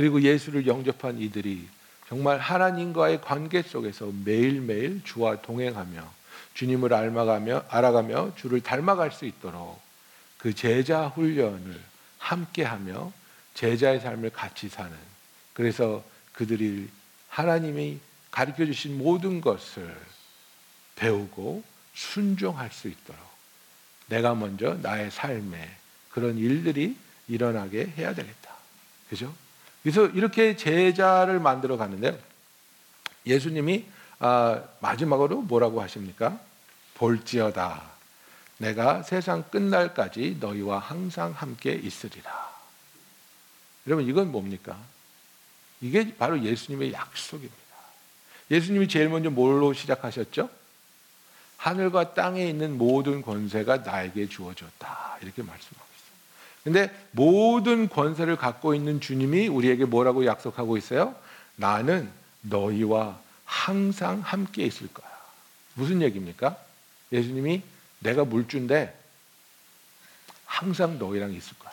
[0.00, 1.68] 그리고 예수를 영접한 이들이
[2.08, 6.10] 정말 하나님과의 관계 속에서 매일매일 주와 동행하며
[6.54, 9.78] 주님을 알아가며, 알아가며 주를 닮아갈 수 있도록
[10.38, 11.78] 그 제자 훈련을
[12.16, 13.12] 함께하며
[13.52, 14.90] 제자의 삶을 같이 사는
[15.52, 16.88] 그래서 그들이
[17.28, 17.98] 하나님이
[18.30, 19.94] 가르쳐 주신 모든 것을
[20.96, 23.20] 배우고 순종할 수 있도록
[24.06, 25.70] 내가 먼저 나의 삶에
[26.08, 26.96] 그런 일들이
[27.28, 28.54] 일어나게 해야 되겠다.
[29.10, 29.34] 그죠?
[29.82, 32.18] 그래서 이렇게 제자를 만들어 가는데요.
[33.26, 33.84] 예수님이
[34.18, 36.38] 아, 마지막으로 뭐라고 하십니까?
[36.94, 37.82] 볼지어다.
[38.58, 42.50] 내가 세상 끝날까지 너희와 항상 함께 있으리라.
[43.86, 44.78] 여러분 이건 뭡니까?
[45.80, 47.56] 이게 바로 예수님의 약속입니다.
[48.50, 50.50] 예수님이 제일 먼저 뭘로 시작하셨죠?
[51.56, 55.18] 하늘과 땅에 있는 모든 권세가 나에게 주어졌다.
[55.22, 55.89] 이렇게 말씀하고.
[56.64, 61.14] 근데 모든 권세를 갖고 있는 주님이 우리에게 뭐라고 약속하고 있어요?
[61.56, 62.10] 나는
[62.42, 65.08] 너희와 항상 함께 있을 거야.
[65.74, 66.56] 무슨 얘기입니까?
[67.12, 67.62] 예수님이
[68.00, 68.96] 내가 물주인데
[70.44, 71.70] 항상 너희랑 있을 거야.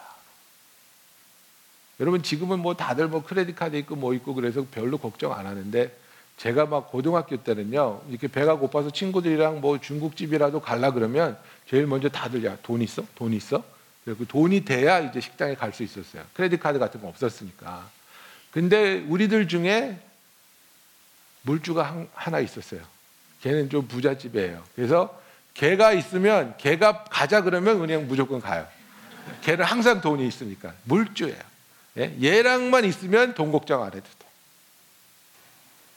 [1.99, 5.95] 여러분 지금은 뭐 다들 뭐 크레딧 카드 있고 뭐 있고 그래서 별로 걱정 안 하는데
[6.37, 12.45] 제가 막 고등학교 때는요 이렇게 배가 고파서 친구들이랑 뭐 중국집이라도 갈라 그러면 제일 먼저 다들
[12.45, 13.63] 야 돈 있어 돈 있어
[14.07, 16.23] 그리고 돈이 돼야 이제 식당에 갈 수 있었어요.
[16.33, 17.89] 크레딧 카드 같은 거 없었으니까.
[18.51, 19.99] 근데 우리들 중에
[21.41, 22.81] 물주가 한, 하나 있었어요.
[23.41, 24.63] 걔는 좀 부잣집이에요.
[24.75, 25.21] 그래서
[25.53, 28.67] 걔가 있으면 걔가 가자 그러면 그냥 무조건 가요.
[29.41, 31.41] 걔는 항상 돈이 있으니까 물주예요.
[31.97, 32.15] 예?
[32.21, 34.27] 얘랑만 있으면 돈 걱정 안 해도 돼.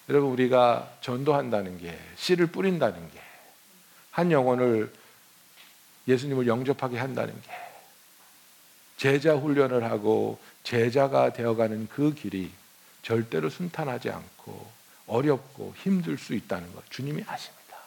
[0.09, 3.30] 여러분 우리가 전도한다는 게 씨를 뿌린다는 게
[4.11, 4.93] 한 영혼을
[6.09, 7.70] 예수님을 영접하게 한다는 게
[9.01, 12.51] 제자 훈련을 하고 제자가 되어가는 그 길이
[13.03, 14.70] 절대로 순탄하지 않고
[15.07, 17.78] 어렵고 힘들 수 있다는 것 주님이 아십니다.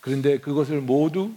[0.00, 1.32] 그런데 그것을 모두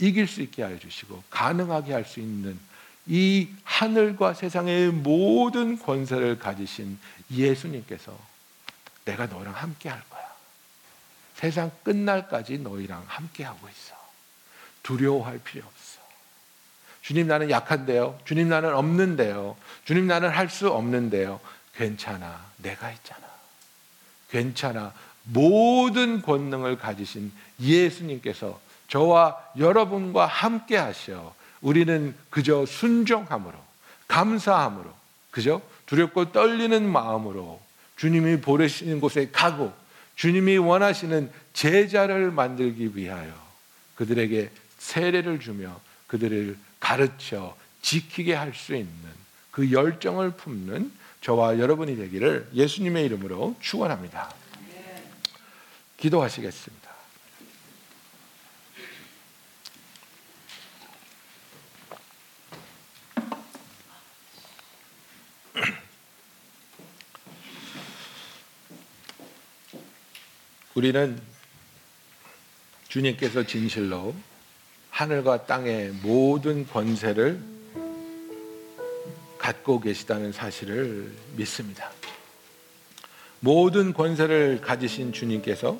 [0.00, 2.58] 이길 수 있게 하여 주시고 가능하게 할 수 있는
[3.06, 6.98] 이 하늘과 세상의 모든 권세를 가지신
[7.30, 8.18] 예수님께서
[9.04, 10.28] 내가 너랑 함께 할 거야.
[11.36, 13.94] 세상 끝날까지 너희랑 함께 하고 있어.
[14.82, 15.81] 두려워할 필요 없어.
[17.02, 18.18] 주님 나는 약한데요.
[18.24, 19.56] 주님 나는 없는데요.
[19.84, 21.40] 주님 나는 할 수 없는데요.
[21.74, 22.44] 괜찮아.
[22.58, 23.20] 내가 있잖아.
[24.30, 24.92] 괜찮아.
[25.24, 31.34] 모든 권능을 가지신 예수님께서 저와 여러분과 함께 하셔.
[31.60, 33.54] 우리는 그저 순종함으로,
[34.08, 34.92] 감사함으로,
[35.30, 37.60] 그저 두렵고 떨리는 마음으로
[37.96, 39.72] 주님이 보내시는 곳에 가고
[40.16, 43.32] 주님이 원하시는 제자를 만들기 위하여
[43.94, 48.92] 그들에게 세례를 주며 그들을 가르쳐 지키게 할 수 있는
[49.52, 54.34] 그 열정을 품는 저와 여러분이 되기를 예수님의 이름으로 축원합니다.
[55.96, 56.90] 기도하시겠습니다.
[70.74, 71.22] 우리는
[72.88, 74.16] 주님께서 진실로
[74.92, 77.40] 하늘과 땅의 모든 권세를
[79.38, 81.90] 갖고 계시다는 사실을 믿습니다.
[83.40, 85.78] 모든 권세를 가지신 주님께서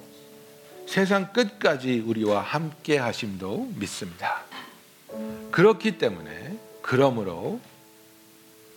[0.87, 4.45] 세상 끝까지 우리와 함께 하심도 믿습니다.
[5.51, 7.61] 그렇기 때문에 그러므로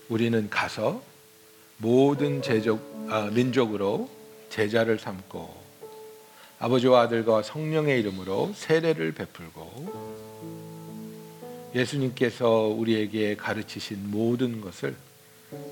[0.09, 1.01] 우리는 가서
[1.77, 4.09] 모든 제족 아, 민족으로
[4.49, 5.63] 제자를 삼고
[6.59, 10.14] 아버지와 아들과 성령의 이름으로 세례를 베풀고
[11.75, 14.95] 예수님께서 우리에게 가르치신 모든 것을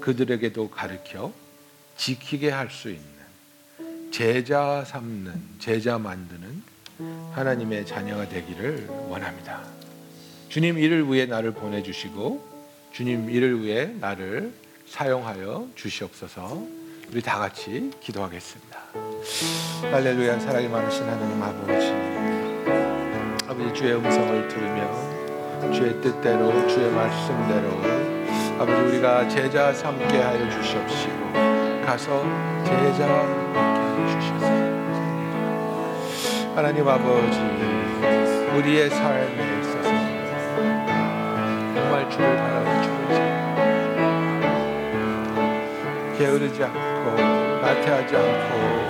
[0.02, 1.32] 그들에게도 가르쳐
[1.98, 3.04] 지키게 할 수 있는
[4.12, 6.62] 제자 삼는 제자 만드는
[7.32, 9.64] 하나님의 자녀가 되기를 원합니다.
[10.50, 12.48] 주님 이를 위해 나를 보내 주시고
[12.92, 14.54] 주님 이를 위해 나를
[14.88, 16.64] 사용하여 주시옵소서.
[17.12, 18.80] 우리 다 같이 기도하겠습니다.
[19.92, 21.88] 할렐루야 사랑이 많으신 하나님 아버지
[23.48, 25.13] 아버지 주의 음성을 들으며
[25.72, 27.70] 주의 뜻대로 주의 말씀대로.
[28.60, 31.34] 아버지 우리가 제자 삼게 하여 주시옵시고
[31.86, 32.24] 가서
[32.64, 34.46] 제자 삼게 주셔서.
[36.56, 37.40] 하나님 아버지
[38.56, 39.90] 우리의 삶에 있어서
[41.74, 42.94] 정말 주를 바라는 주를
[46.18, 47.22] 게으르지 않고
[47.62, 48.83] 나태하지 않고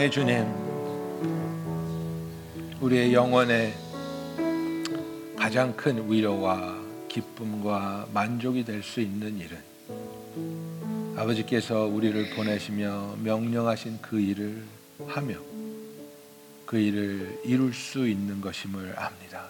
[0.00, 0.46] 사랑의 주님,
[2.80, 3.74] 우리의 영혼에
[5.36, 6.74] 가장 큰 위로와
[7.06, 9.58] 기쁨과 만족이 될 수 있는 일은
[11.18, 14.62] 아버지께서 우리를 보내시며 명령하신 그 일을
[15.06, 15.34] 하며
[16.64, 19.48] 그 일을 이룰 수 있는 것임을 압니다.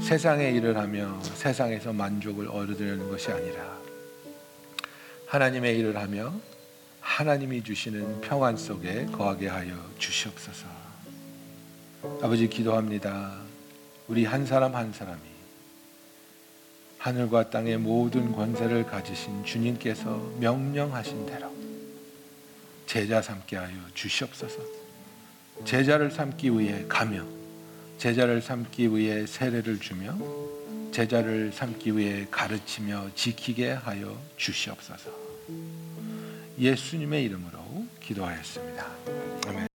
[0.00, 3.76] 세상의 일을 하며 세상에서 만족을 얻으려는 것이 아니라
[5.26, 6.32] 하나님의 일을 하며
[7.00, 10.66] 하나님이 주시는 평안 속에 거하게 하여 주시옵소서.
[12.22, 13.38] 아버지 기도합니다.
[14.08, 15.20] 우리 한 사람 한 사람이
[16.98, 21.50] 하늘과 땅의 모든 권세를 가지신 주님께서 명령하신 대로
[22.86, 24.58] 제자 삼게 하여 주시옵소서.
[25.64, 27.24] 제자를 삼기 위해 가며
[27.98, 30.16] 제자를 삼기 위해 세례를 주며
[30.90, 35.10] 제자를 삼기 위해 가르치며 지키게 하여 주시옵소서.
[36.60, 37.58] 예수님의 이름으로
[38.00, 38.86] 기도하였습니다.
[39.48, 39.69] 아멘.